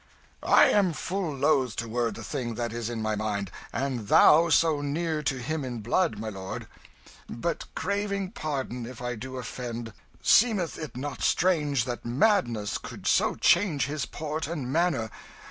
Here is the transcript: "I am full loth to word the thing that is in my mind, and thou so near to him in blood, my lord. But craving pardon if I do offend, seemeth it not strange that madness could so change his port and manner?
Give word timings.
"I 0.41 0.69
am 0.69 0.93
full 0.93 1.31
loth 1.35 1.75
to 1.75 1.87
word 1.87 2.15
the 2.15 2.23
thing 2.23 2.55
that 2.55 2.73
is 2.73 2.89
in 2.89 3.03
my 3.03 3.15
mind, 3.15 3.51
and 3.71 4.07
thou 4.07 4.49
so 4.49 4.81
near 4.81 5.21
to 5.21 5.37
him 5.37 5.63
in 5.63 5.81
blood, 5.81 6.17
my 6.17 6.29
lord. 6.29 6.65
But 7.29 7.65
craving 7.75 8.31
pardon 8.31 8.87
if 8.87 8.99
I 8.99 9.13
do 9.13 9.37
offend, 9.37 9.93
seemeth 10.23 10.79
it 10.79 10.97
not 10.97 11.21
strange 11.21 11.85
that 11.85 12.03
madness 12.03 12.79
could 12.79 13.05
so 13.05 13.35
change 13.35 13.85
his 13.85 14.07
port 14.07 14.47
and 14.47 14.73
manner? 14.73 15.11